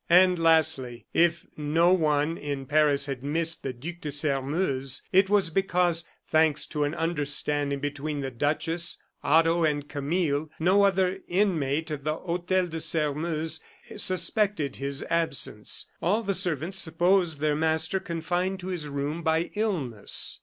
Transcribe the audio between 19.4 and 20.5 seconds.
illness.